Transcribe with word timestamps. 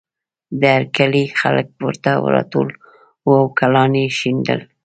د 0.59 0.61
هر 0.73 0.83
کلي 0.97 1.23
خلک 1.39 1.67
ورته 1.85 2.11
راټول 2.35 2.67
وو 3.25 3.35
او 3.39 3.43
ګلان 3.59 3.93
یې 4.01 4.05
شیندل 4.17 4.59